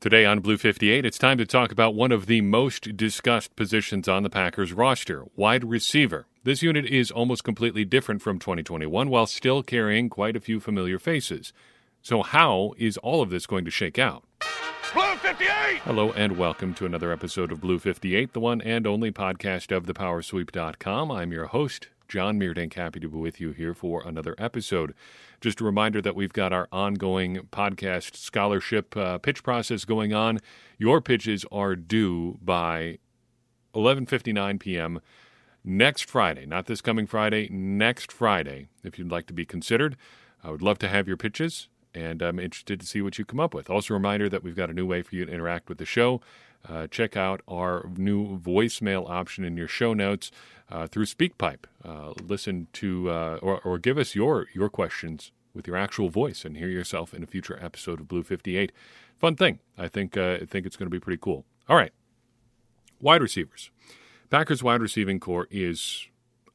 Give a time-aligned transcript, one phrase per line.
[0.00, 4.06] Today on Blue 58, it's time to talk about one of the most discussed positions
[4.06, 6.28] on the Packers roster wide receiver.
[6.44, 11.00] This unit is almost completely different from 2021 while still carrying quite a few familiar
[11.00, 11.52] faces.
[12.00, 14.22] So, how is all of this going to shake out?
[14.94, 15.48] Blue 58!
[15.82, 19.86] Hello, and welcome to another episode of Blue 58, the one and only podcast of
[19.86, 21.10] thepowersweep.com.
[21.10, 22.74] I'm your host, John Meerdink.
[22.74, 24.94] Happy to be with you here for another episode.
[25.40, 30.40] Just a reminder that we've got our ongoing podcast scholarship uh, pitch process going on.
[30.78, 32.98] Your pitches are due by
[33.74, 35.00] 11:59 p.m.
[35.62, 38.68] next Friday, not this coming Friday, next Friday.
[38.82, 39.96] If you'd like to be considered,
[40.42, 43.40] I would love to have your pitches and I'm interested to see what you come
[43.40, 43.70] up with.
[43.70, 45.84] Also, a reminder that we've got a new way for you to interact with the
[45.84, 46.20] show.
[46.66, 50.30] Uh, check out our new voicemail option in your show notes
[50.70, 51.64] uh, through SpeakPipe.
[51.84, 56.44] Uh, listen to uh, or, or give us your your questions with your actual voice
[56.44, 58.72] and hear yourself in a future episode of Blue 58.
[59.18, 59.60] Fun thing.
[59.76, 61.44] I think uh, I think it's going to be pretty cool.
[61.68, 61.92] All right,
[63.00, 63.70] wide receivers.
[64.30, 66.06] Packers wide receiving core is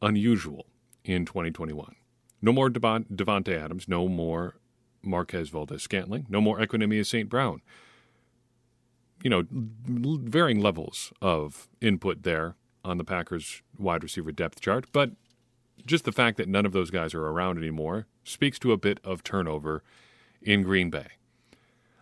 [0.01, 0.67] unusual
[1.03, 1.95] in 2021.
[2.41, 3.87] No more Devon, Davante Adams.
[3.87, 4.55] No more
[5.01, 6.25] Marquez Valdes Scantling.
[6.29, 7.29] No more Equanimeous St.
[7.29, 7.61] Brown.
[9.23, 15.11] You know, varying levels of input there on the Packers wide receiver depth chart, but
[15.85, 18.99] just the fact that none of those guys are around anymore speaks to a bit
[19.03, 19.81] of turnover
[20.41, 21.07] in Green Bay.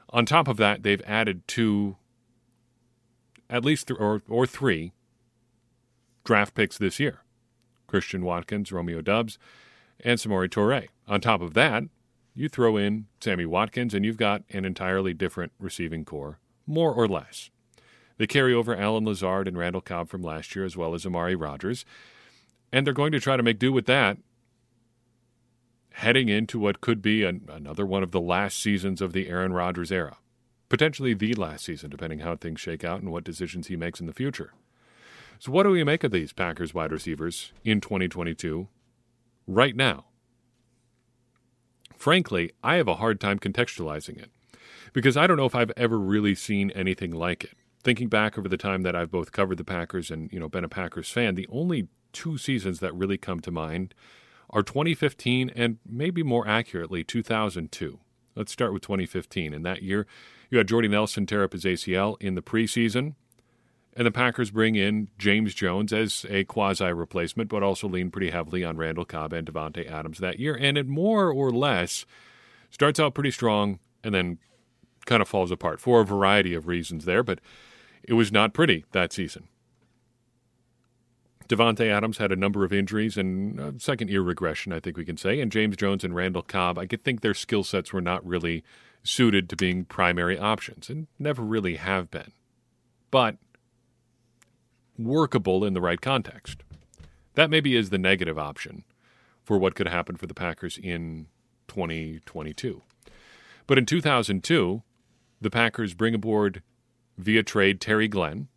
[0.09, 1.95] On top of that, they've added two,
[3.49, 4.91] at least th- or, or three
[6.23, 7.21] draft picks this year
[7.87, 9.37] Christian Watkins, Romeo Doubs,
[9.99, 10.87] and Samori Toure.
[11.07, 11.83] On top of that,
[12.33, 17.07] you throw in Sammy Watkins, and you've got an entirely different receiving core, more or
[17.07, 17.49] less.
[18.17, 21.35] They carry over Allen Lazard and Randall Cobb from last year, as well as Amari
[21.35, 21.85] Rodgers,
[22.71, 24.17] And they're going to try to make do with that
[25.93, 29.53] heading into what could be an, another one of the last seasons of the Aaron
[29.53, 30.17] Rodgers era.
[30.69, 34.05] Potentially the last season, depending how things shake out and what decisions he makes in
[34.05, 34.53] the future.
[35.37, 38.67] So, what do we make of these Packers wide receivers in 2022
[39.47, 40.05] right now?
[41.97, 44.31] Frankly, I have a hard time contextualizing it
[44.93, 47.51] because I don't know if I've ever really seen anything like it.
[47.83, 50.63] Thinking back over the time that I've both covered the Packers and, you know, been
[50.63, 53.95] a Packers fan, the only two seasons that really come to mind
[54.51, 57.99] are 2015 and maybe more accurately 2002.
[58.35, 59.53] Let's start with 2015.
[59.53, 60.05] In that year,
[60.49, 63.15] you had Jordy Nelson tear up his ACL in the preseason,
[63.93, 68.29] and the Packers bring in James Jones as a quasi replacement, but also lean pretty
[68.29, 70.55] heavily on Randall Cobb and Davante Adams that year.
[70.55, 72.05] And it more or less
[72.69, 74.37] starts out pretty strong and then
[75.05, 77.39] kind of falls apart for a variety of reasons there, but
[78.03, 79.47] it was not pretty that season.
[81.47, 85.17] Davante Adams had a number of injuries and second year regression, I think we can
[85.17, 85.41] say.
[85.41, 88.63] And James Jones and Randall Cobb, I could think their skill sets were not really
[89.03, 92.31] suited to being primary options and never really have been.
[93.09, 93.35] But
[94.97, 96.63] workable in the right context.
[97.35, 98.83] That maybe is the negative option
[99.43, 101.27] for what could happen for the Packers in
[101.67, 102.81] 2022.
[103.67, 104.83] But in 2002,
[105.41, 106.61] the Packers bring aboard
[107.17, 108.47] via trade Terry Glenn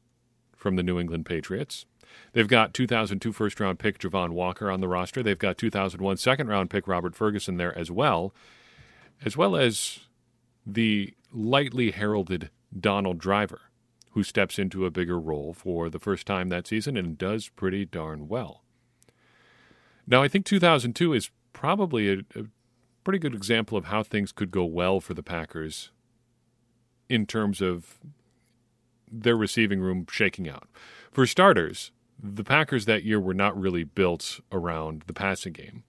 [0.54, 1.86] from the New England Patriots.
[2.32, 5.22] They've got 2002 first round pick Javon Walker on the roster.
[5.22, 8.34] They've got 2001 second round pick Robert Ferguson there as well,
[9.24, 10.00] as well as
[10.64, 13.62] the lightly heralded Donald Driver
[14.14, 17.84] who steps into a bigger role for the first time that season and does pretty
[17.84, 18.62] darn well.
[20.06, 22.44] Now, I think 2002 is probably a, a
[23.02, 25.90] pretty good example of how things could go well for the Packers
[27.08, 27.98] in terms of
[29.10, 30.68] their receiving room shaking out.
[31.10, 31.92] For starters,
[32.22, 35.84] the Packers that year were not really built around the passing game.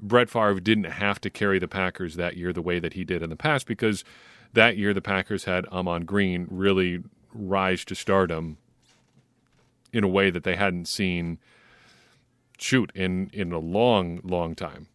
[0.00, 3.22] Brett Favre didn't have to carry the Packers that year the way that he did
[3.22, 4.04] in the past because
[4.52, 7.02] that year the Packers had Ahman Green really
[7.32, 8.58] rise to stardom
[9.92, 11.38] in a way that they hadn't seen
[12.58, 14.88] shoot in in a long long time.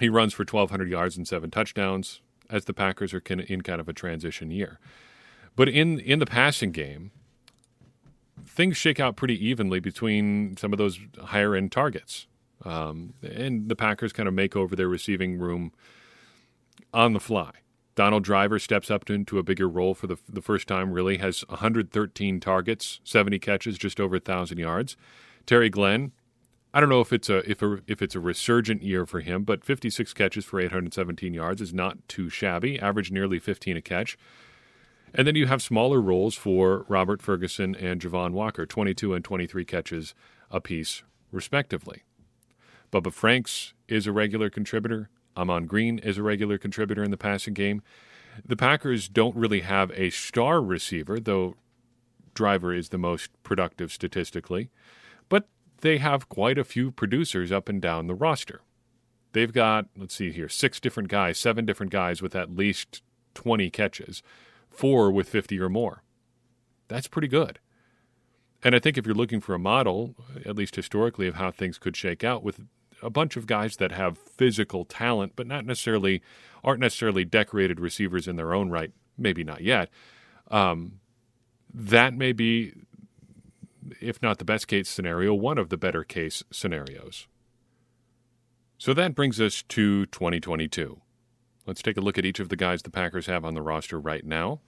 [0.00, 3.88] He runs for 1200 yards and 7 touchdowns as the Packers are in kind of
[3.88, 4.78] a transition year.
[5.56, 7.12] But in in the passing game,
[8.46, 12.26] things shake out pretty evenly between some of those higher end targets.
[12.64, 15.72] Um, and the Packers kind of make over their receiving room
[16.92, 17.50] on the fly.
[17.94, 21.44] Donald Driver steps up into a bigger role for the, the first time, really, has
[21.48, 24.96] 113 targets, 70 catches, just over 1,000 yards.
[25.46, 26.12] Terry Glenn,
[26.76, 29.44] I don't know if it's a if a if it's a resurgent year for him,
[29.44, 32.80] but 56 catches for 817 yards is not too shabby.
[32.80, 34.18] Average nearly 15 a catch.
[35.14, 39.64] And then you have smaller roles for Robert Ferguson and Javon Walker, 22 and 23
[39.64, 40.14] catches
[40.50, 42.02] apiece, respectively.
[42.92, 45.10] Bubba Franks is a regular contributor.
[45.36, 47.82] Ahman Green is a regular contributor in the passing game.
[48.44, 51.54] The Packers don't really have a star receiver, though
[52.34, 54.70] Driver is the most productive statistically,
[55.84, 58.62] they have quite a few producers up and down the roster.
[59.32, 63.02] They've got, let's see here, six different guys, seven different guys with at least
[63.34, 64.22] 20 catches,
[64.70, 66.02] four with 50 or more.
[66.88, 67.58] That's pretty good.
[68.62, 70.14] And I think if you're looking for a model,
[70.46, 72.60] at least historically, of how things could shake out with
[73.02, 76.22] a bunch of guys that have physical talent, but not necessarily
[76.64, 79.90] aren't necessarily decorated receivers in their own right, maybe not yet.
[80.50, 81.00] Um,
[81.74, 82.72] that may be,
[84.00, 87.26] if not the best case scenario, one of the better case scenarios.
[88.78, 91.00] So that brings us to 2022.
[91.66, 93.98] Let's take a look at each of the guys the Packers have on the roster
[93.98, 94.60] right now,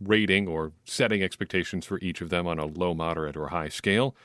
[0.00, 4.16] rating or setting expectations for each of them on a low, moderate, or high scale.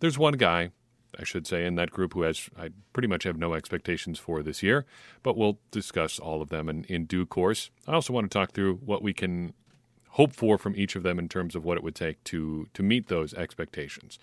[0.00, 0.70] There's one guy,
[1.18, 4.42] I should say, in that group who has I pretty much have no expectations for
[4.42, 4.86] this year,
[5.22, 7.70] but we'll discuss all of them in, in due course.
[7.86, 9.52] I also want to talk through what we can
[10.16, 12.82] hope for from each of them in terms of what it would take to to
[12.82, 14.18] meet those expectations.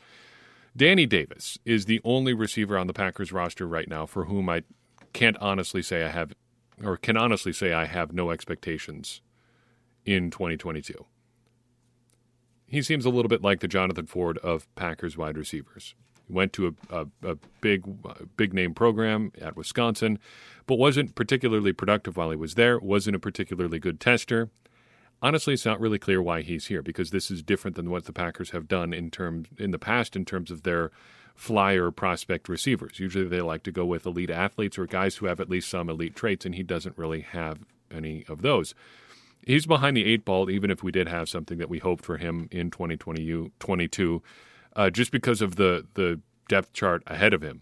[0.76, 4.64] Danny Davis is the only receiver on the Packers roster right now for whom I
[5.14, 6.34] can't honestly say I have
[6.84, 9.22] or can honestly say I have no expectations
[10.04, 11.06] in 2022.
[12.66, 15.94] He seems a little bit like the Jonathan Ford of Packers wide receivers.
[16.28, 17.84] He went to a, a, a big,
[18.36, 20.18] big name program at Wisconsin,
[20.66, 22.80] but wasn't particularly productive while he was there.
[22.80, 24.50] wasn't a particularly good tester.
[25.24, 28.12] Honestly, it's not really clear why he's here because this is different than what the
[28.12, 30.92] Packers have done in terms in the past in terms of their
[31.34, 33.00] flyer prospect receivers.
[33.00, 35.90] Usually they like to go with elite athletes or guys who have at least some
[35.90, 37.60] elite traits, and he doesn't really have
[37.90, 38.76] any of those.
[39.48, 42.18] He's behind the eight ball, even if we did have something that we hoped for
[42.18, 44.22] him in 2022,
[44.76, 46.20] uh, just because of the, the
[46.50, 47.62] depth chart ahead of him.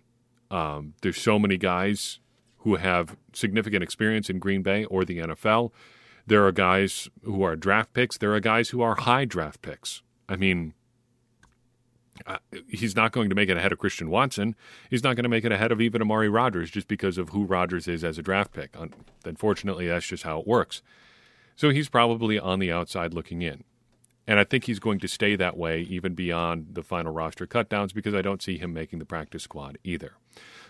[0.49, 2.19] Um, there's so many guys
[2.59, 5.71] who have significant experience in Green Bay or the NFL.
[6.27, 8.17] There are guys who are draft picks.
[8.17, 10.01] There are guys who are high draft picks.
[10.29, 10.73] I mean,
[12.25, 12.37] uh,
[12.67, 14.55] he's not going to make it ahead of Christian Watson.
[14.89, 17.45] He's not going to make it ahead of even Amari Rodgers just because of who
[17.45, 18.75] Rodgers is as a draft pick.
[19.25, 20.81] Unfortunately, that's just how it works.
[21.55, 23.63] So he's probably on the outside looking in.
[24.27, 27.93] And I think he's going to stay that way even beyond the final roster cutdowns
[27.93, 30.13] because I don't see him making the practice squad either.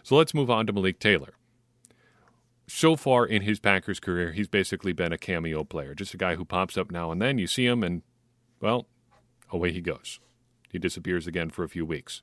[0.03, 1.33] So let's move on to Malik Taylor.
[2.73, 6.35] So far in his Packers career, he's basically been a cameo player, just a guy
[6.35, 7.37] who pops up now and then.
[7.37, 8.01] You see him, and,
[8.61, 8.87] well,
[9.51, 10.19] away he goes.
[10.71, 12.21] He disappears again for a few weeks.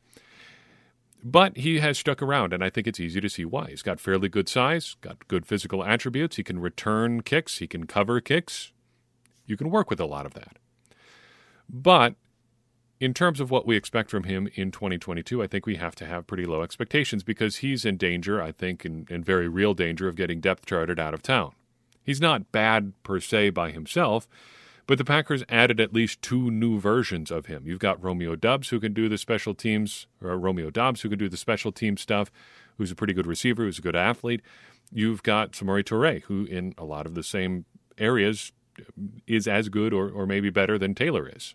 [1.23, 3.69] But he has stuck around, and I think it's easy to see why.
[3.69, 6.37] He's got fairly good size, got good physical attributes.
[6.37, 8.73] He can return kicks, he can cover kicks.
[9.45, 10.57] You can work with a lot of that.
[11.69, 12.15] But
[13.01, 16.07] in terms of what we expect from him in 2022, I think we have to
[16.07, 20.09] have pretty low expectations because he's in danger, I think, in, in very real danger
[20.09, 21.53] of getting depth charted out of town.
[22.03, 24.27] He's not bad per se by himself,
[24.87, 27.65] but the Packers added at least two new versions of him.
[27.67, 31.19] You've got Romeo Dubs who can do the special teams, or Romeo Doubs, who can
[31.19, 32.33] do the special team stuff,
[32.79, 34.41] who's a pretty good receiver, who's a good athlete.
[34.91, 37.67] You've got Samori Toure, who in a lot of the same
[37.99, 38.53] areas
[39.27, 41.55] is as good or, or maybe better than Taylor is.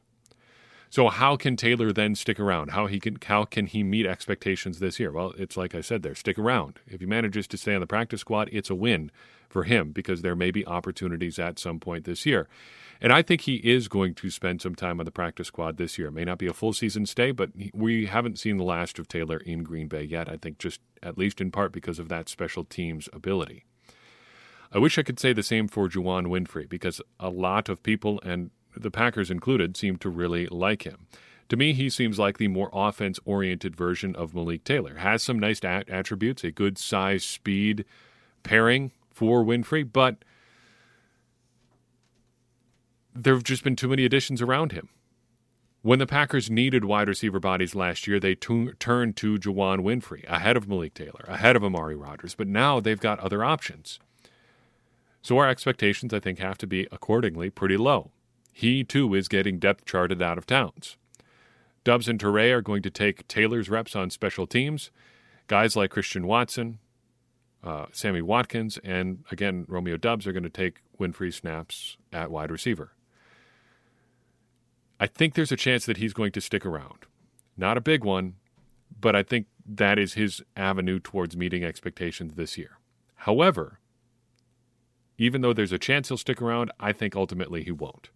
[0.93, 2.69] So how can Taylor then stick around?
[2.69, 5.11] How he can how can he meet expectations this year?
[5.11, 6.77] Well, it's like I said there, stick around.
[6.85, 9.09] If he manages to stay on the practice squad, it's a win
[9.49, 12.47] for him because there may be opportunities at some point this year.
[13.01, 15.97] And I think he is going to spend some time on the practice squad this
[15.97, 16.09] year.
[16.09, 19.07] It may not be a full season stay, but we haven't seen the last of
[19.07, 20.29] Taylor in Green Bay yet.
[20.29, 23.65] I think just at least in part because of that special teams ability.
[24.71, 28.21] I wish I could say the same for Juwann Winfree because a lot of people,
[28.23, 31.07] and the Packers included, seem to really like him.
[31.49, 34.95] To me, he seems like the more offense oriented version of Malik Taylor.
[34.95, 37.85] Has some nice attributes, a good size speed
[38.43, 40.23] pairing for Winfree, but
[43.13, 44.89] there have just been too many additions around him.
[45.83, 50.23] When the Packers needed wide receiver bodies last year, they t- turned to Juwann Winfree,
[50.29, 53.99] ahead of Malik Taylor, ahead of Amari Rodgers, but now they've got other options.
[55.21, 58.11] So our expectations, I think, have to be accordingly pretty low.
[58.53, 60.95] He, too, is getting depth charted out of towns.
[61.83, 64.91] Doubs and Toure are going to take Taylor's reps on special teams.
[65.47, 66.79] Guys like Christian Watson,
[67.63, 72.51] uh, Sammy Watkins, and again, Romeo Doubs are going to take Winfree snaps at wide
[72.51, 72.93] receiver.
[74.99, 77.05] I think there's a chance that he's going to stick around.
[77.57, 78.35] Not a big one,
[79.01, 82.77] but I think that is his avenue towards meeting expectations this year.
[83.15, 83.79] However,
[85.17, 88.09] even though there's a chance he'll stick around, I think ultimately he won't.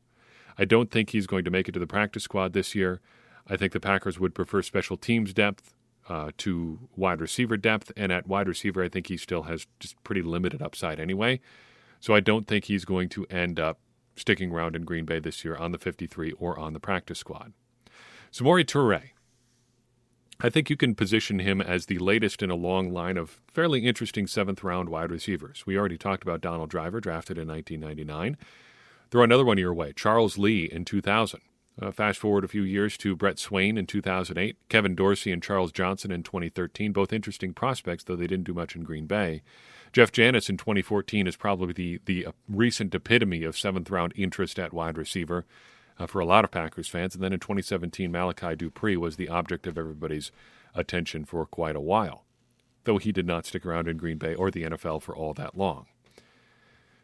[0.57, 2.99] I don't think he's going to make it to the practice squad this year.
[3.47, 5.75] I think the Packers would prefer special teams depth
[6.09, 10.01] uh, to wide receiver depth, and at wide receiver, I think he still has just
[10.03, 11.39] pretty limited upside anyway.
[11.99, 13.79] So I don't think he's going to end up
[14.15, 17.53] sticking around in Green Bay this year on the 53 or on the practice squad.
[18.31, 19.11] Samori Toure.
[20.39, 23.85] I think you can position him as the latest in a long line of fairly
[23.85, 25.65] interesting seventh round wide receivers.
[25.65, 28.37] We already talked about Donald Driver, drafted in 1999.
[29.09, 31.41] Throw another one your way Charles Lee in 2000.
[31.79, 35.71] Uh, fast forward a few years to Brett Swain in 2008, Kevin Dorsey and Charles
[35.71, 39.43] Johnson in 2013, both interesting prospects, though they didn't do much in Green Bay.
[39.93, 44.57] Jeff Janis in 2014 is probably the, the uh, recent epitome of seventh round interest
[44.57, 45.45] at wide receiver
[45.99, 47.13] uh, for a lot of Packers fans.
[47.13, 50.31] And then in 2017, Malachi Dupre was the object of everybody's
[50.73, 52.25] attention for quite a while,
[52.85, 55.55] though he did not stick around in Green Bay or the NFL for all that
[55.55, 55.85] long.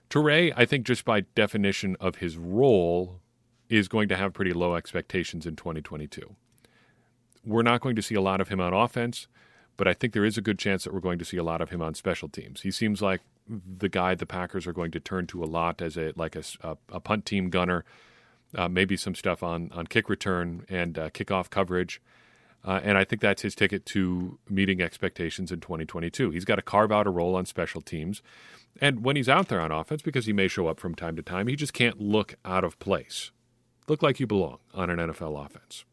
[0.09, 3.19] Toure, I think, just by definition of his role,
[3.69, 6.35] is going to have pretty low expectations in 2022.
[7.45, 9.27] We're not going to see a lot of him on offense,
[9.77, 11.61] but I think there is a good chance that we're going to see a lot
[11.61, 12.61] of him on special teams.
[12.61, 15.97] He seems like the guy the Packers are going to turn to a lot as
[15.97, 16.43] a like a,
[16.89, 17.83] a punt team gunner,
[18.55, 22.01] uh, maybe some stuff on on kick return and uh, kickoff coverage.
[22.65, 26.29] Uh, and I think that's his ticket to meeting expectations in 2022.
[26.29, 28.21] He's got to carve out a role on special teams.
[28.79, 31.21] And when he's out there on offense, because he may show up from time to
[31.21, 33.31] time, he just can't look out of place
[33.87, 35.85] look like you belong on an NFL offense.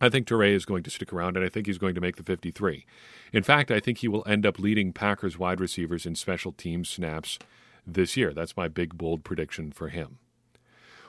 [0.00, 2.16] I think Toure is going to stick around, and I think he's going to make
[2.16, 2.84] the 53.
[3.32, 6.88] In fact, I think he will end up leading Packers wide receivers in special teams
[6.88, 7.38] snaps
[7.86, 8.34] this year.
[8.34, 10.18] That's my big, bold prediction for him.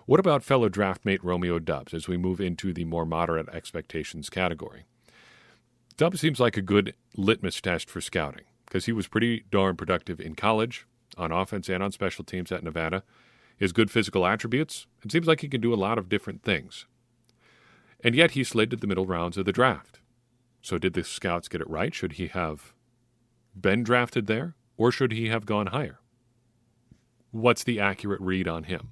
[0.08, 4.86] What about fellow draftmate Romeo Doubs as we move into the more moderate expectations category?
[5.98, 10.20] Doubs seems like a good litmus test for scouting because he was pretty darn productive
[10.20, 13.04] in college, on offense and on special teams at Nevada
[13.58, 16.86] his good physical attributes, it seems like he can do a lot of different things.
[18.04, 20.00] And yet he slid to the middle rounds of the draft.
[20.62, 21.94] So did the scouts get it right?
[21.94, 22.74] Should he have
[23.60, 26.00] been drafted there, or should he have gone higher?
[27.32, 28.92] What's the accurate read on him?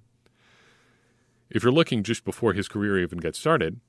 [1.49, 3.79] If you're looking just before his career even gets started,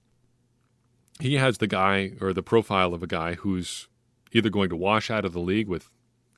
[1.20, 3.88] he has the guy or the profile of a guy who's
[4.32, 5.90] either going to wash out of the league with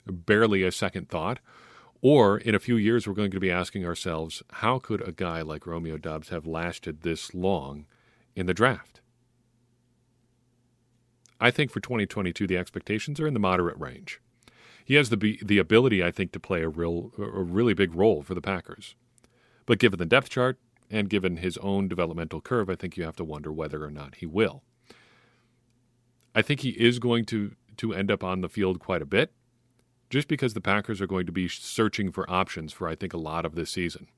[0.07, 1.41] barely a second thought
[2.01, 5.43] or in a few years, we're going to be asking ourselves, how could a guy
[5.43, 7.87] like Romeo Doubs have lasted this long
[8.37, 9.01] in the draft?
[11.41, 14.21] I think for 2022, the expectations are in the moderate range.
[14.85, 18.23] He has the the ability, I think, to play a real a really big role
[18.23, 18.95] for the Packers.
[19.67, 20.59] But given the depth chart
[20.91, 24.17] and given his own developmental curve, I think you have to wonder whether or not
[24.17, 24.63] he will.
[26.35, 29.33] I think he is going to to end up on the field quite a bit
[30.11, 33.19] just because the Packers are going to be searching for options for, I think, a
[33.19, 34.09] lot of this season.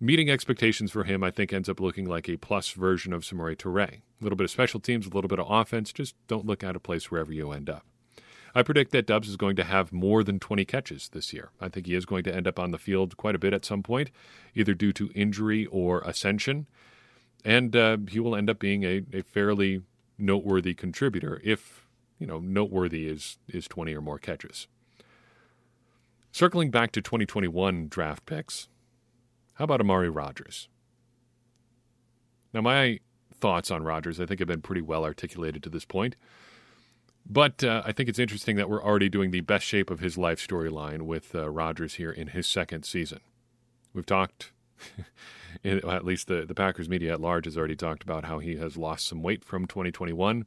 [0.00, 3.56] Meeting expectations for him, I think, ends up looking like a plus version of Samori
[3.56, 3.92] Toure.
[3.92, 5.92] A little bit of special teams, a little bit of offense.
[5.92, 7.86] Just don't look out of place wherever you end up.
[8.54, 11.50] I predict that Doubs is going to have more than 20 catches this year.
[11.60, 13.64] I think he is going to end up on the field quite a bit at
[13.64, 14.10] some point,
[14.54, 16.66] either due to injury or ascension.
[17.44, 19.82] And uh, he will end up being a, a fairly
[20.16, 21.86] noteworthy contributor if,
[22.18, 24.68] you know, noteworthy is, is 20 or more catches.
[26.30, 28.68] Circling back to 2021 draft picks,
[29.54, 30.68] how about Amari Rodgers?
[32.52, 33.00] Now, my
[33.32, 36.16] thoughts on Rodgers, I think, have been pretty well articulated to this point.
[37.26, 40.18] But uh, I think it's interesting that we're already doing the best shape of his
[40.18, 43.20] life storyline with uh, Rodgers here in his second season.
[43.94, 44.52] We've talked,
[45.64, 48.76] at least the, the Packers media at large has already talked about how he has
[48.76, 50.44] lost some weight from 2021.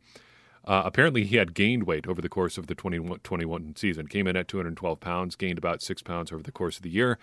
[0.65, 4.07] Uh, apparently, he had gained weight over the course of the 2021 season.
[4.07, 7.17] Came in at 212 pounds, gained about six pounds over the course of the year.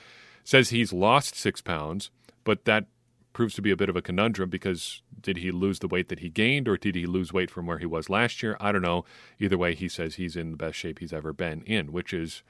[0.44, 2.10] Says he's lost six pounds,
[2.42, 2.86] but that
[3.34, 6.20] proves to be a bit of a conundrum because did he lose the weight that
[6.20, 8.56] he gained or did he lose weight from where he was last year?
[8.58, 9.04] I don't know.
[9.38, 12.42] Either way, he says he's in the best shape he's ever been in, which is,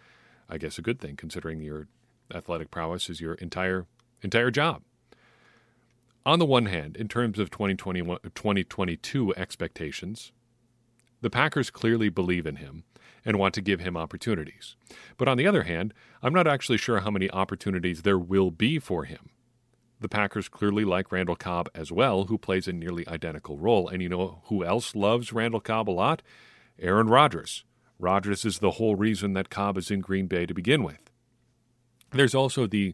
[0.49, 1.89] I guess, a good thing considering your
[2.33, 3.87] athletic prowess is your entire
[4.23, 4.83] entire job.
[6.25, 10.33] On the one hand, in terms of 2021, 2022 expectations,
[11.21, 12.85] the Packers clearly believe in him
[13.25, 14.77] and want to give him opportunities.
[15.17, 18.79] But on the other hand, I'm not actually sure how many opportunities there will be
[18.79, 19.31] for him.
[20.05, 23.89] The Packers clearly like Randall Cobb as well, who plays a nearly identical role.
[23.89, 26.21] And you know who else loves Randall Cobb a lot?
[26.79, 27.65] Aaron Rodgers.
[27.99, 31.11] Rodgers is the whole reason that Cobb is in Green Bay to begin with.
[32.11, 32.93] There's also the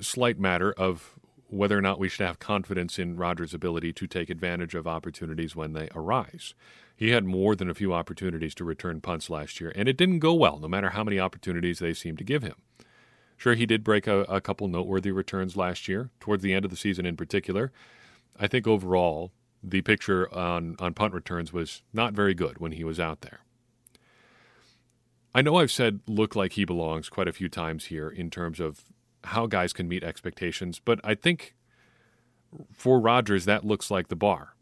[0.00, 1.16] slight matter of
[1.46, 5.54] whether or not we should have confidence in Rodgers' ability to take advantage of opportunities
[5.54, 6.54] when they arise.
[6.96, 10.18] He had more than a few opportunities to return punts last year, and it didn't
[10.18, 12.56] go well, no matter how many opportunities they seemed to give him.
[13.36, 16.70] Sure, he did break a, a couple noteworthy returns last year, towards the end of
[16.70, 17.70] the season in particular.
[18.38, 22.84] I think overall, the picture on, on punt returns was not very good when he
[22.84, 23.40] was out there.
[25.34, 28.58] I know I've said look like he belongs quite a few times here in terms
[28.58, 28.84] of
[29.24, 31.54] how guys can meet expectations, but I think
[32.72, 34.54] for Rodgers, that looks like the bar.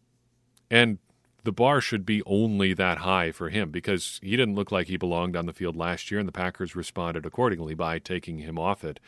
[0.70, 0.98] And
[1.44, 4.96] the bar should be only that high for him because he didn't look like he
[4.96, 8.82] belonged on the field last year, and the Packers responded accordingly by taking him off
[8.82, 8.98] it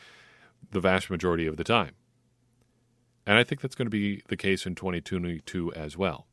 [0.71, 1.91] the vast majority of the time.
[3.25, 6.27] And I think that's going to be the case in 2022 as well.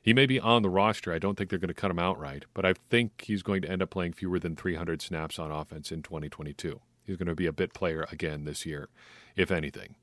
[0.00, 1.12] He may be on the roster.
[1.12, 3.70] I don't think they're going to cut him outright, but I think he's going to
[3.70, 6.80] end up playing fewer than 300 snaps on offense in 2022.
[7.04, 8.88] He's going to be a bit player again this year,
[9.36, 9.96] if anything.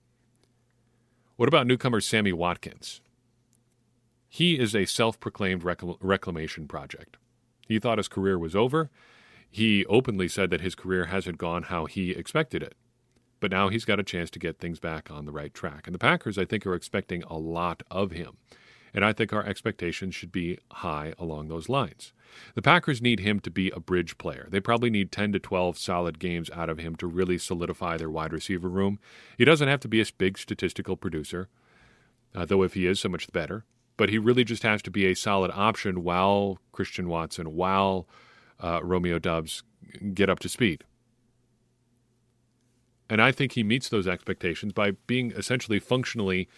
[1.38, 3.02] What about newcomer Sammy Watkins?
[4.36, 7.16] He is a self proclaimed reclamation project.
[7.70, 8.92] He thought his career was over.
[9.50, 12.76] He openly said that his career hasn't gone how he expected it.
[13.40, 15.88] But now he's got a chance to get things back on the right track.
[15.88, 18.36] And the Packers, I think, are expecting a lot of him.
[18.94, 22.12] And I think our expectations should be high along those lines.
[22.56, 24.50] The Packers need him to be a bridge player.
[24.52, 28.10] They probably need 10 to 12 solid games out of him to really solidify their
[28.10, 29.00] wide receiver room.
[29.38, 31.48] He doesn't have to be a big statistical producer,
[32.36, 33.64] uh, though if he is, so much the better.
[33.98, 38.08] But he really just has to be a solid option while Christian Watson, while
[38.60, 39.64] uh, Romeo Doubs
[40.14, 40.84] get up to speed.
[43.10, 46.50] And I think he meets those expectations by being essentially functionally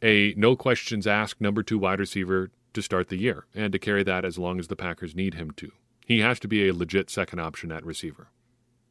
[0.00, 4.02] a no questions asked number two wide receiver to start the year and to carry
[4.02, 5.70] that as long as the Packers need him to.
[6.06, 8.28] He has to be a legit second option at receiver.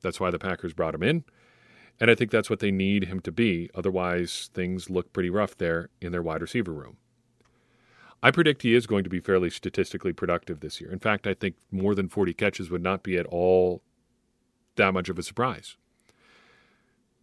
[0.01, 1.23] That's why the Packers brought him in.
[1.99, 3.69] And I think that's what they need him to be.
[3.75, 6.97] Otherwise, things look pretty rough there in their wide receiver room.
[8.23, 10.91] I predict he is going to be fairly statistically productive this year.
[10.91, 13.81] In fact, I think more than 40 catches would not be at all
[14.75, 15.75] that much of a surprise.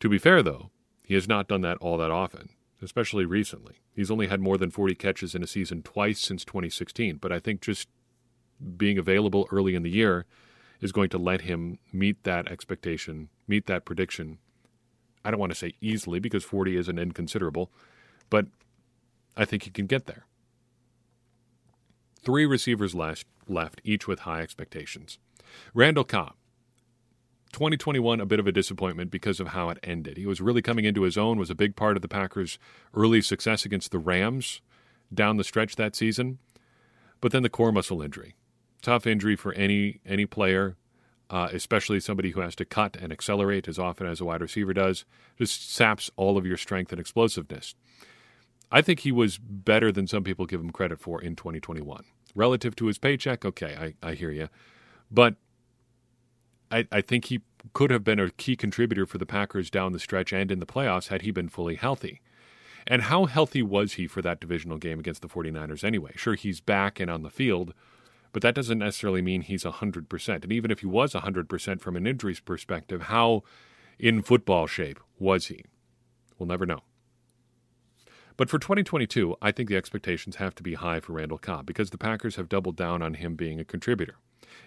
[0.00, 0.71] To be fair, though,
[1.05, 2.50] he has not done that all that often
[2.83, 3.76] especially recently.
[3.95, 7.40] He's only had more than 40 catches in a season twice since 2016, but I
[7.40, 7.88] think just
[8.76, 10.26] being available early in the year
[10.81, 14.38] is going to let him meet that expectation, meet that prediction.
[15.25, 17.71] I don't want to say easily because 40 isn't inconsiderable,
[18.31, 18.47] but
[19.37, 20.25] I think he can get there.
[22.28, 25.19] Three receivers left, left each with high expectations.
[25.73, 26.34] Randall Cobb,
[27.54, 30.19] 2021 a bit of a disappointment because of how it ended.
[30.19, 32.58] He was really coming into his own, was a big part of the Packers'
[32.93, 34.60] early success against the Rams
[35.14, 36.36] down the stretch that season.
[37.23, 38.34] But then the core muscle injury.
[38.82, 40.76] Tough injury for any any player,
[41.30, 44.75] uh, especially somebody who has to cut and accelerate as often as a wide receiver
[44.75, 45.06] does.
[45.38, 47.75] Just saps all of your strength and explosiveness.
[48.71, 52.04] I think he was better than some people give him credit for in 2021.
[52.34, 54.49] Relative to his paycheck, okay, I, I hear you.
[55.10, 55.36] But
[56.71, 57.41] I, I think he
[57.73, 60.67] could have been a key contributor for the Packers down the stretch and in the
[60.67, 62.21] playoffs had he been fully healthy.
[62.86, 66.12] And how healthy was he for that divisional game against the 49ers anyway?
[66.17, 67.75] Sure, he's back and on the field,
[68.32, 70.43] but that doesn't necessarily mean he's 100%.
[70.43, 73.43] And even if he was 100% from an injuries perspective, how
[73.99, 75.64] in football shape was he?
[76.38, 76.82] We'll never know.
[78.38, 81.90] But for 2022, I think the expectations have to be high for Randall Cobb because
[81.90, 84.14] the Packers have doubled down on him being a contributor.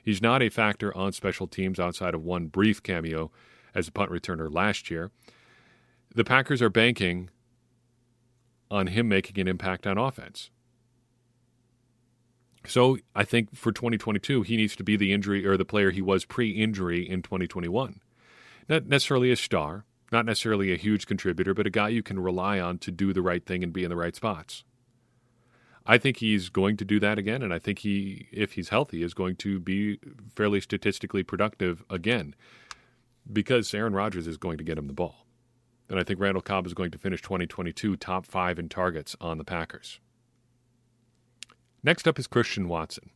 [0.03, 3.31] He's not a factor on special teams outside of one brief cameo
[3.73, 5.09] as a punt returner last year.
[6.13, 7.29] The Packers are banking
[8.69, 10.49] on him making an impact on offense.
[12.67, 16.01] So I think for 2022, he needs to be the injury or the player he
[16.01, 18.01] was pre injury in 2021.
[18.67, 22.59] Not necessarily a star, not necessarily a huge contributor, but a guy you can rely
[22.59, 24.63] on to do the right thing and be in the right spots.
[25.85, 29.01] I think he's going to do that again, and I think he, if he's healthy,
[29.01, 29.99] is going to be
[30.35, 32.35] fairly statistically productive again
[33.31, 35.25] because Aaron Rodgers is going to get him the ball.
[35.89, 39.37] And I think Randall Cobb is going to finish 2022 top five in targets on
[39.37, 39.99] the Packers.
[41.83, 43.09] Next up is Christian Watson.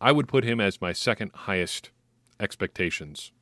[0.00, 1.90] I would put him as my second highest
[2.40, 3.32] expectations.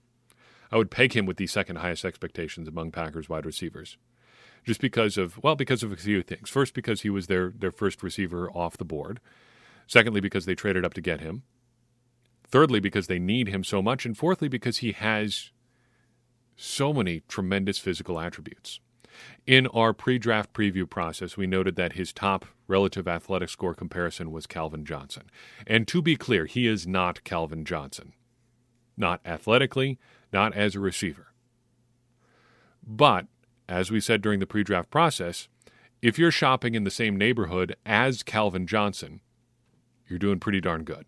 [0.70, 3.96] I would peg him with the second highest expectations among Packers wide receivers
[4.66, 6.50] just because of well, because of a few things.
[6.50, 9.20] First, because he was their their first receiver off the board.
[9.86, 11.44] Secondly, because they traded up to get him.
[12.48, 15.52] Thirdly, because they need him so much, and fourthly, because he has
[16.56, 18.80] so many tremendous physical attributes.
[19.46, 24.32] In our pre draft preview process, we noted that his top relative athletic score comparison
[24.32, 25.30] was Calvin Johnson.
[25.66, 28.12] And to be clear, he is not Calvin Johnson.
[28.96, 29.98] Not athletically,
[30.32, 31.28] not as a receiver.
[32.86, 33.26] But
[33.68, 35.48] as we said during the pre draft process,
[36.02, 39.20] if you're shopping in the same neighborhood as Calvin Johnson,
[40.08, 41.06] you're doing pretty darn good.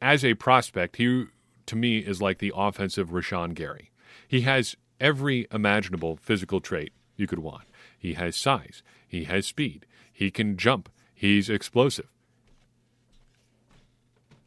[0.00, 1.26] As a prospect, he,
[1.66, 3.92] to me, is like the offensive Rashan Gary.
[4.26, 7.64] He has every imaginable physical trait you could want.
[7.96, 12.08] He has size, he has speed, he can jump, he's explosive.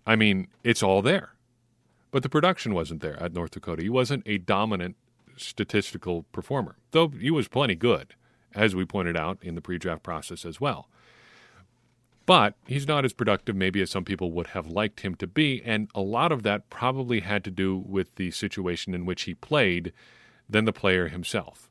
[0.05, 1.34] I mean, it's all there.
[2.15, 3.83] But the production wasn't there at North Dakota.
[3.83, 4.95] He wasn't a dominant
[5.35, 8.15] statistical performer, though he was plenty good,
[8.53, 10.87] as we pointed out in the pre draft process as well.
[12.25, 15.61] But he's not as productive, maybe, as some people would have liked him to be.
[15.65, 19.33] And a lot of that probably had to do with the situation in which he
[19.33, 19.91] played
[20.49, 21.69] than the player himself.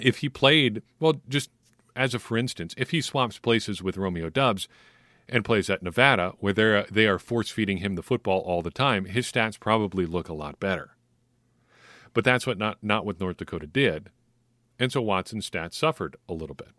[0.00, 1.50] If he played, well, just
[1.94, 4.68] as a for instance, if he swaps places with Romeo Doubs
[5.28, 8.70] and plays at Nevada, where they're, they are force feeding him the football all the
[8.70, 10.96] time, his stats probably look a lot better.
[12.14, 14.10] But that's what not, not what North Dakota did.
[14.78, 16.70] And so Watson's stats suffered a little bit.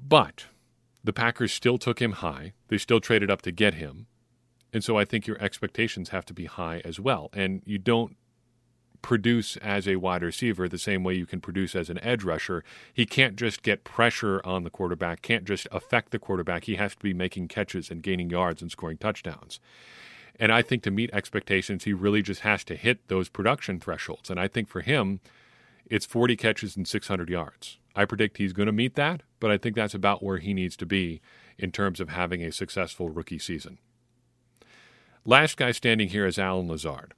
[0.00, 0.46] But
[1.04, 2.54] the Packers still took him high.
[2.68, 4.06] They still traded up to get him.
[4.72, 7.30] And so I think your expectations have to be high as well.
[7.32, 8.16] And you don't
[9.02, 12.64] produce as a wide receiver the same way you can produce as an edge rusher.
[12.92, 16.64] He can't just get pressure on the quarterback, can't just affect the quarterback.
[16.64, 19.60] He has to be making catches and gaining yards and scoring touchdowns.
[20.38, 24.30] And I think to meet expectations, he really just has to hit those production thresholds.
[24.30, 25.20] And I think for him,
[25.86, 27.78] it's 40 catches and 600 yards.
[27.96, 30.76] I predict he's going to meet that, but I think that's about where he needs
[30.76, 31.20] to be
[31.58, 33.78] in terms of having a successful rookie season.
[35.24, 37.14] Last guy standing here is Allen Lazard.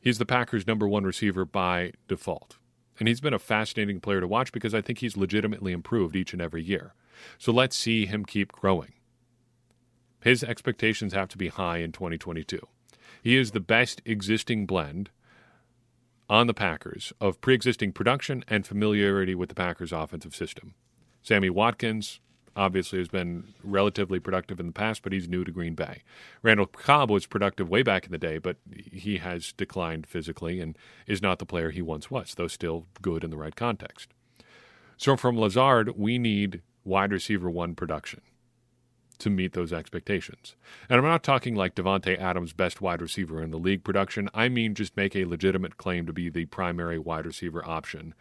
[0.00, 2.58] He's the Packers' number one receiver by default.
[2.98, 6.32] And he's been a fascinating player to watch because I think he's legitimately improved each
[6.32, 6.94] and every year.
[7.38, 8.94] So let's see him keep growing.
[10.20, 12.60] His expectations have to be high in 2022.
[13.22, 15.10] He is the best existing blend
[16.28, 20.74] on the Packers of pre existing production and familiarity with the Packers' offensive system.
[21.22, 22.20] Sammy Watkins
[22.58, 26.02] obviously has been relatively productive in the past, but he's new to Green Bay.
[26.42, 30.76] Randall Cobb was productive way back in the day, but he has declined physically and
[31.06, 34.10] is not the player he once was, though still good in the right context.
[34.96, 38.20] So from Lazard, we need wide receiver one production
[39.18, 40.56] to meet those expectations.
[40.88, 44.28] And I'm not talking like Davante Adams, best wide receiver in the league production.
[44.34, 48.14] I mean just make a legitimate claim to be the primary wide receiver option.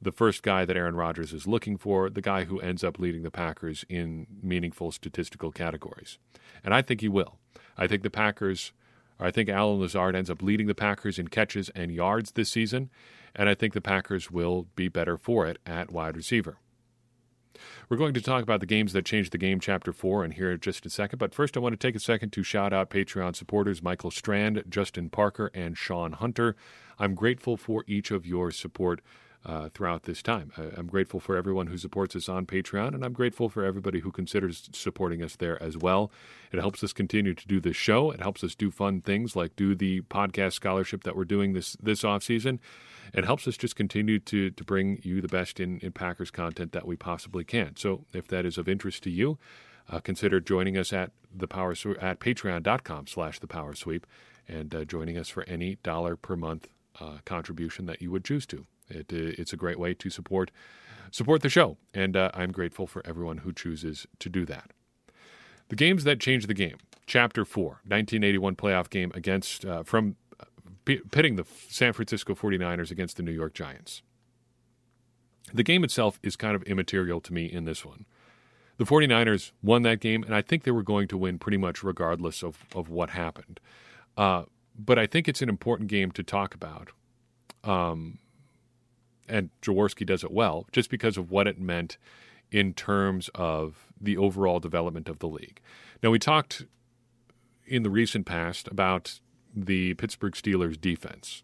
[0.00, 3.22] The first guy that Aaron Rodgers is looking for, the guy who ends up leading
[3.22, 6.18] the Packers in meaningful statistical categories.
[6.62, 7.38] And I think he will.
[7.76, 8.72] I think the Packers,
[9.18, 12.90] I think Allen Lazard ends up leading the Packers in catches and yards this season.
[13.34, 16.58] And I think the Packers will be better for it at wide receiver.
[17.88, 20.52] We're going to talk about the games that changed the game, Chapter 4, and here
[20.52, 21.18] in just a second.
[21.18, 24.62] But first, I want to take a second to shout out Patreon supporters Michael Strand,
[24.68, 26.54] Justin Parker, and Sean Hunter.
[26.98, 29.00] I'm grateful for each of your support.
[29.46, 30.50] Uh, throughout this time.
[30.58, 34.00] I, am grateful for everyone who supports us on Patreon, and I'm grateful for everybody
[34.00, 36.10] who considers supporting us there as well.
[36.52, 38.10] It helps us continue to do this show.
[38.10, 41.76] It helps us do fun things like do the podcast scholarship that we're doing this
[41.80, 42.58] this off season
[43.14, 46.72] it helps us just continue to to bring you the best in, in Packers content
[46.72, 47.76] that we possibly can.
[47.76, 49.38] So if that is of interest to you,
[49.88, 54.06] uh, consider joining us at the power at patreon.com slash the power sweep
[54.46, 56.68] and uh, joining us for any dollar per month
[57.00, 58.66] uh, contribution that you would choose to.
[58.88, 60.50] It, uh, it's a great way to support
[61.10, 64.72] support the show, and uh, I'm grateful for everyone who chooses to do that.
[65.68, 66.76] The games that changed the game.
[67.06, 70.16] Chapter 4, 1981 playoff game against uh, from
[70.84, 74.02] pitting the San Francisco 49ers against the New York Giants.
[75.52, 78.04] The game itself is kind of immaterial to me in this one.
[78.76, 81.82] The 49ers won that game, and I think they were going to win pretty much
[81.82, 83.60] regardless of, of what happened.
[84.16, 84.44] Uh,
[84.78, 86.90] but I think it's an important game to talk about.
[87.64, 88.18] Um,
[89.28, 91.98] and Jaworski does it well, just because of what it meant
[92.50, 95.60] in terms of the overall development of the league.
[96.02, 96.64] Now, we talked
[97.66, 99.20] in the recent past about
[99.54, 101.42] the Pittsburgh Steelers defense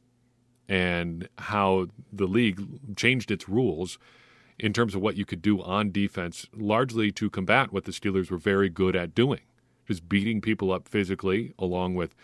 [0.68, 3.98] and how the league changed its rules
[4.58, 8.30] in terms of what you could do on defense, largely to combat what the Steelers
[8.30, 9.40] were very good at doing,
[9.86, 12.14] just beating people up physically, along with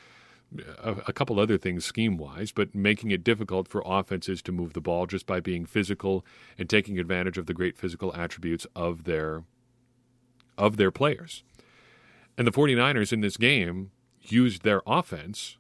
[0.78, 4.72] a, a couple other things scheme wise, but making it difficult for offenses to move
[4.72, 6.24] the ball just by being physical
[6.58, 9.44] and taking advantage of the great physical attributes of their
[10.58, 11.42] of their players.
[12.36, 15.56] And the 49ers in this game used their offense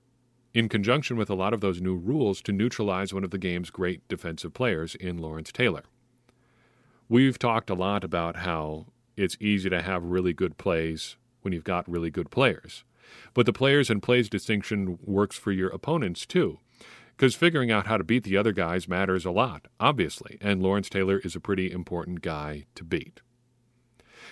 [0.52, 3.70] in conjunction with a lot of those new rules to neutralize one of the game's
[3.70, 5.84] great defensive players in Lawrence Taylor.
[7.08, 11.64] We've talked a lot about how it's easy to have really good plays when you've
[11.64, 12.84] got really good players.
[13.34, 16.58] But the players and plays distinction works for your opponents too.
[17.16, 20.88] Because figuring out how to beat the other guys matters a lot, obviously, and Lawrence
[20.88, 23.20] Taylor is a pretty important guy to beat.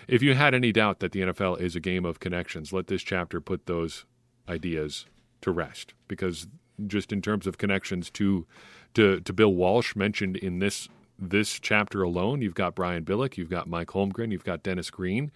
[0.06, 3.02] If you had any doubt that the NFL is a game of connections, let this
[3.02, 4.06] chapter put those
[4.48, 5.04] ideas
[5.42, 6.48] to rest because
[6.86, 8.46] just in terms of connections to
[8.94, 10.88] to to Bill Walsh mentioned in this
[11.18, 15.32] this chapter alone, you've got Brian Billick, you've got Mike Holmgren, you've got Dennis Green,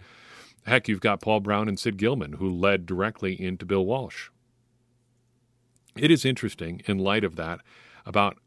[0.65, 4.29] Heck, you've got Paul Brown and Sid Gilman, who led directly into Bill Walsh.
[5.97, 7.59] It is interesting, in light of that,
[8.05, 8.37] about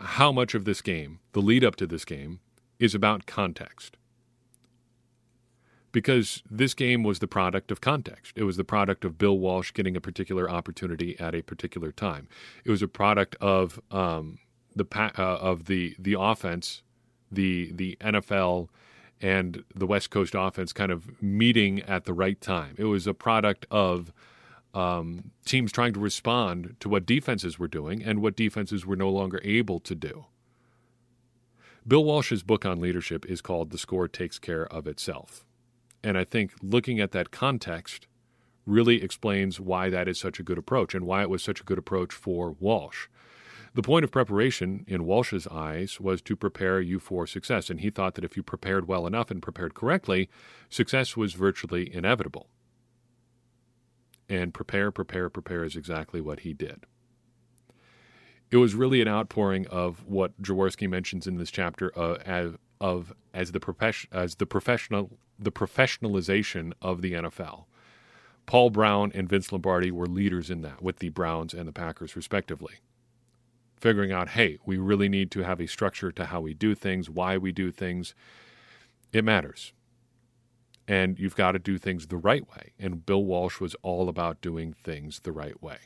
[0.00, 2.40] how much of this game, the lead up to this game,
[2.78, 3.96] is about context.
[5.90, 8.32] Because this game was the product of context.
[8.36, 12.28] It was the product of Bill Walsh getting a particular opportunity at a particular time.
[12.64, 14.38] It was a product of um,
[14.76, 16.82] the uh, of the the offense,
[17.32, 18.68] the the NFL
[19.20, 22.74] and the West Coast offense kind of meeting at the right time.
[22.78, 24.12] It was a product of
[24.74, 29.10] um, teams trying to respond to what defenses were doing and what defenses were no
[29.10, 30.26] longer able to do.
[31.86, 35.44] Bill Walsh's book on leadership is called The Score Takes Care of Itself.
[36.04, 38.06] And I think looking at that context
[38.66, 41.64] really explains why that is such a good approach and why it was such a
[41.64, 43.08] good approach for Walsh.
[43.78, 47.90] The point of preparation, in Walsh's eyes, was to prepare you for success, and he
[47.90, 50.28] thought that if you prepared well enough and prepared correctly,
[50.68, 52.48] success was virtually inevitable.
[54.28, 56.86] And prepare, prepare, prepare is exactly what he did.
[58.50, 63.12] It was really an outpouring of what Jaworski mentions in this chapter uh, as, of
[63.32, 67.66] as the profession as the professional the professionalization of the NFL.
[68.44, 72.16] Paul Brown and Vince Lombardi were leaders in that with the Browns and the Packers
[72.16, 72.80] respectively
[73.78, 77.08] figuring out, hey, we really need to have a structure to how we do things,
[77.08, 78.14] why we do things.
[79.12, 79.72] It matters.
[80.86, 82.72] And you've got to do things the right way.
[82.78, 85.78] And Bill Walsh was all about doing things the right way.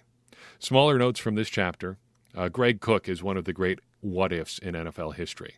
[0.58, 1.98] Smaller notes from this chapter
[2.34, 5.56] uh, Greg Cook is one of the great what ifs in NFL history.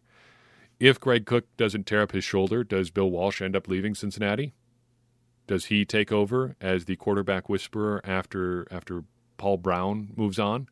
[0.80, 4.54] If Greg Cook doesn't tear up his shoulder, does Bill Walsh end up leaving Cincinnati?
[5.46, 9.04] Does he take over as the quarterback whisperer after after
[9.36, 10.68] Paul Brown moves on?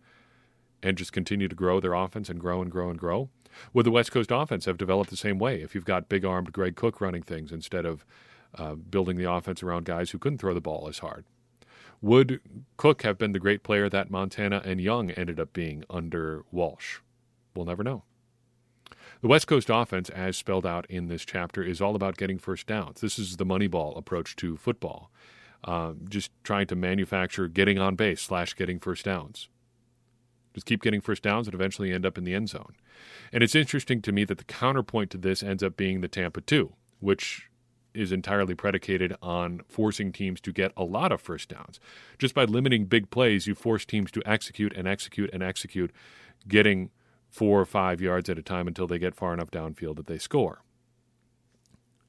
[0.83, 3.29] And just continue to grow their offense and grow and grow and grow?
[3.73, 6.53] Would the West Coast offense have developed the same way if you've got big armed
[6.53, 8.05] Greg Cook running things instead of
[8.57, 11.25] uh, building the offense around guys who couldn't throw the ball as hard?
[12.01, 12.41] Would
[12.77, 16.99] Cook have been the great player that Montana and Young ended up being under Walsh?
[17.55, 18.03] We'll never know.
[19.21, 22.67] The West Coast offense, as spelled out in this chapter, is all about getting first
[22.67, 23.01] downs.
[23.01, 25.13] This is the Moneyball approach to football,
[25.63, 29.49] uh, just trying to manufacture getting on base slash getting first downs.
[30.55, 32.75] Just keep getting first downs and eventually end up in the end zone.
[33.33, 36.41] And it's interesting to me that the counterpoint to this ends up being the Tampa
[36.41, 37.49] 2, which
[37.95, 41.79] is entirely predicated on forcing teams to get a lot of first downs.
[42.19, 45.93] Just by limiting big plays, you force teams to execute and execute and execute,
[46.49, 46.91] getting
[47.29, 50.19] four or five yards at a time until they get far enough downfield that they
[50.19, 50.63] score.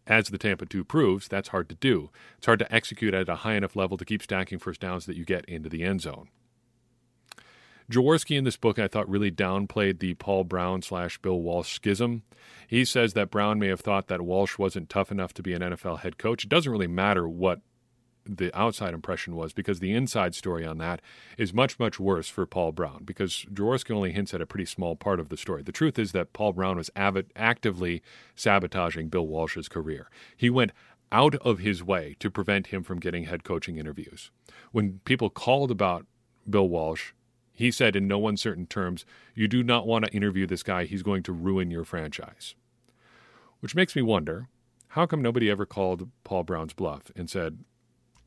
[0.05, 2.09] As the Tampa 2 proves, that's hard to do.
[2.37, 5.15] It's hard to execute at a high enough level to keep stacking first downs that
[5.15, 6.27] you get into the end zone.
[7.91, 12.23] Jaworski in this book, I thought, really downplayed the Paul Brown slash Bill Walsh schism.
[12.67, 15.61] He says that Brown may have thought that Walsh wasn't tough enough to be an
[15.61, 16.45] NFL head coach.
[16.45, 17.61] It doesn't really matter what
[18.25, 21.01] the outside impression was because the inside story on that
[21.37, 24.95] is much, much worse for Paul Brown because Jaworski only hints at a pretty small
[24.95, 25.61] part of the story.
[25.61, 28.01] The truth is that Paul Brown was avid, actively
[28.35, 30.09] sabotaging Bill Walsh's career.
[30.37, 30.71] He went
[31.11, 34.31] out of his way to prevent him from getting head coaching interviews.
[34.71, 36.05] When people called about
[36.49, 37.11] Bill Walsh,
[37.53, 40.85] he said in no uncertain terms, You do not want to interview this guy.
[40.85, 42.55] He's going to ruin your franchise.
[43.59, 44.47] Which makes me wonder
[44.89, 47.59] how come nobody ever called Paul Brown's bluff and said,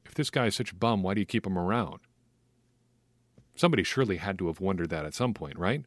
[0.04, 2.00] If this guy is such a bum, why do you keep him around?
[3.56, 5.84] Somebody surely had to have wondered that at some point, right?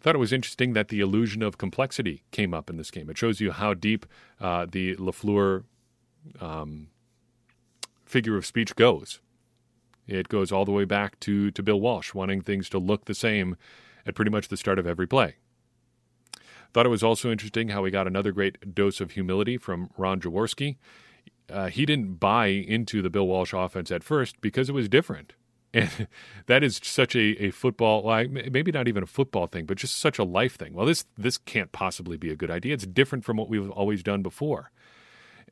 [0.00, 3.10] thought it was interesting that the illusion of complexity came up in this game.
[3.10, 4.06] It shows you how deep
[4.40, 5.64] uh, the LaFleur
[6.40, 6.88] um,
[8.04, 9.20] figure of speech goes.
[10.06, 13.14] It goes all the way back to, to Bill Walsh wanting things to look the
[13.14, 13.56] same
[14.06, 15.36] at pretty much the start of every play.
[16.72, 20.20] Thought it was also interesting how we got another great dose of humility from Ron
[20.20, 20.76] Jaworski.
[21.48, 25.34] Uh, he didn't buy into the Bill Walsh offense at first because it was different.
[25.72, 26.08] And
[26.46, 29.96] that is such a, a football, well, maybe not even a football thing, but just
[29.96, 30.74] such a life thing.
[30.74, 32.74] Well, this this can't possibly be a good idea.
[32.74, 34.72] It's different from what we've always done before.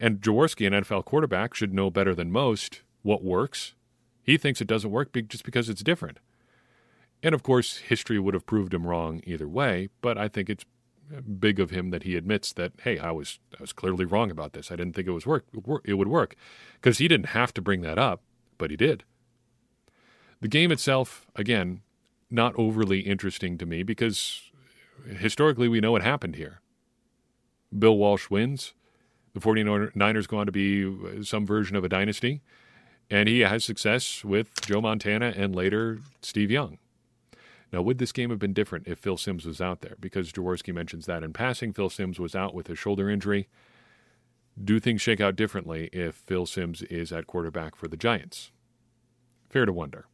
[0.00, 3.74] And Jaworski, an NFL quarterback, should know better than most what works
[4.28, 6.18] he thinks it doesn't work just because it's different.
[7.22, 10.66] And of course, history would have proved him wrong either way, but I think it's
[11.40, 14.52] big of him that he admits that hey, I was I was clearly wrong about
[14.52, 14.70] this.
[14.70, 15.46] I didn't think it was work
[15.82, 16.36] it would work
[16.74, 18.20] because he didn't have to bring that up,
[18.58, 19.02] but he did.
[20.42, 21.80] The game itself, again,
[22.30, 24.42] not overly interesting to me because
[25.06, 26.60] historically we know what happened here.
[27.76, 28.74] Bill Walsh wins.
[29.32, 32.42] The 49ers go on to be some version of a dynasty.
[33.10, 36.78] And he has success with Joe Montana and later Steve Young.
[37.72, 39.96] Now, would this game have been different if Phil Simms was out there?
[40.00, 43.48] Because Jaworski mentions that in passing, Phil Simms was out with a shoulder injury.
[44.62, 48.52] Do things shake out differently if Phil Simms is at quarterback for the Giants?
[49.50, 50.06] Fair to wonder.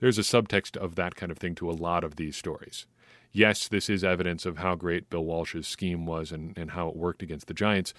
[0.00, 2.86] There's a subtext of that kind of thing to a lot of these stories.
[3.30, 6.96] Yes, this is evidence of how great Bill Walsh's scheme was and, and how it
[6.96, 7.94] worked against the Giants.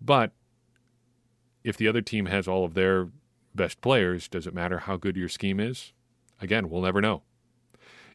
[0.00, 0.32] But
[1.64, 3.08] if the other team has all of their
[3.58, 5.92] best players, does it matter how good your scheme is?
[6.40, 7.22] Again, we'll never know.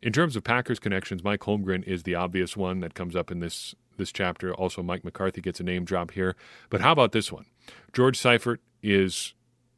[0.01, 3.39] In terms of Packers connections, Mike Holmgren is the obvious one that comes up in
[3.39, 4.51] this this chapter.
[4.55, 6.35] Also, Mike McCarthy gets a name drop here.
[6.71, 7.45] But how about this one?
[7.93, 9.35] George Seifert is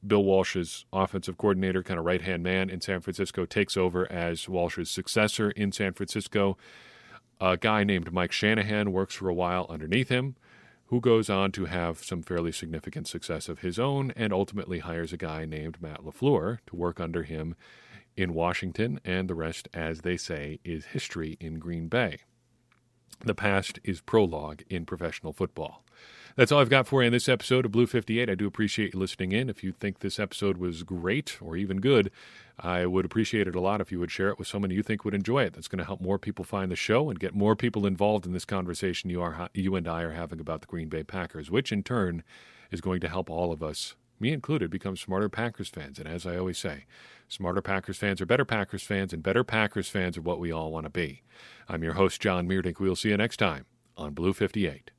[0.07, 4.47] Bill Walsh's offensive coordinator, kind of right hand man in San Francisco, takes over as
[4.47, 6.57] Walsh's successor in San Francisco.
[7.41, 10.37] A guy named Mike Shanahan works for a while underneath him
[10.95, 15.11] who goes on to have some fairly significant success of his own and ultimately hires
[15.11, 17.53] a guy named Matt LaFleur to work under him
[18.15, 22.19] in Washington, and the rest, as they say, is history in Green Bay.
[23.21, 25.83] The past is prologue in professional football.
[26.35, 28.29] That's all I've got for you in this episode of Blue 58.
[28.29, 29.49] I do appreciate you listening in.
[29.49, 32.11] If you think this episode was great or even good,
[32.59, 35.05] I would appreciate it a lot if you would share it with someone you think
[35.05, 35.53] would enjoy it.
[35.53, 38.33] That's going to help more people find the show and get more people involved in
[38.33, 41.71] this conversation you are you and I are having about the Green Bay Packers, which
[41.71, 42.21] in turn
[42.69, 45.99] is going to help all of us, me included, become smarter Packers fans.
[45.99, 46.83] And as I always say,
[47.27, 50.71] smarter Packers fans are better Packers fans, and better Packers fans are what we all
[50.71, 51.23] want to be.
[51.67, 52.79] I'm your host, John Meerdink.
[52.79, 53.65] We'll see you next time
[53.97, 54.91] on Blue 58.